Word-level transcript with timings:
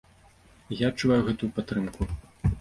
І 0.75 0.79
я 0.79 0.89
адчуваю 0.93 1.19
гэтую 1.27 1.51
падтрымку. 1.59 2.09